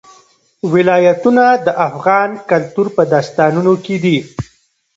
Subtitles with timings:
[0.73, 4.17] ولایتونه د افغان کلتور په داستانونو کې دي.